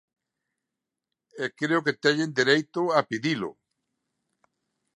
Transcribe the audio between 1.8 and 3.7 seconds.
que teñen dereito a pedilo.